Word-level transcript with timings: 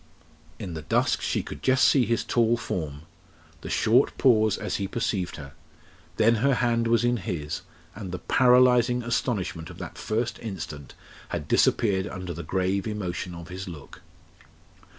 In 0.57 0.73
the 0.73 0.81
dusk 0.81 1.21
she 1.21 1.43
could 1.43 1.61
just 1.61 1.87
see 1.87 2.07
his 2.07 2.23
tall 2.23 2.57
form 2.57 3.03
the 3.61 3.69
short 3.69 4.17
pause 4.17 4.57
as 4.57 4.77
he 4.77 4.87
perceived 4.87 5.35
her 5.35 5.53
then 6.17 6.37
her 6.37 6.55
hand 6.55 6.87
was 6.87 7.03
in 7.03 7.17
his, 7.17 7.61
and 7.93 8.11
the 8.11 8.17
paralysing 8.17 9.03
astonishment 9.03 9.69
of 9.69 9.77
that 9.77 9.99
first 9.99 10.39
instant 10.39 10.95
had 11.29 11.47
disappeared 11.47 12.07
under 12.07 12.33
the 12.33 12.41
grave 12.41 12.87
emotion 12.87 13.35
of 13.35 13.49
his 13.49 13.67
look. 13.67 14.01